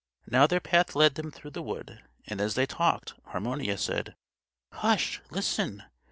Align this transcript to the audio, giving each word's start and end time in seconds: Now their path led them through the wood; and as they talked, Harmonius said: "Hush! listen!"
Now 0.25 0.47
their 0.47 0.59
path 0.59 0.95
led 0.95 1.13
them 1.13 1.29
through 1.29 1.51
the 1.51 1.61
wood; 1.61 2.01
and 2.25 2.41
as 2.41 2.55
they 2.55 2.65
talked, 2.65 3.13
Harmonius 3.27 3.83
said: 3.83 4.15
"Hush! 4.73 5.21
listen!" 5.29 5.83